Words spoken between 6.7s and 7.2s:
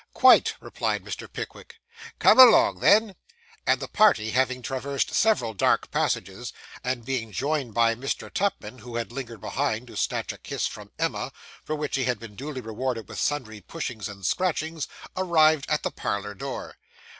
and